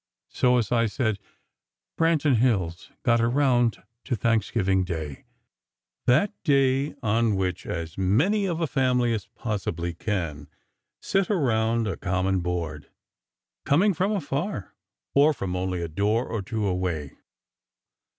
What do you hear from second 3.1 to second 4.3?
around to